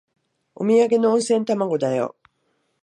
[0.55, 2.15] おみやげの温泉卵だよ。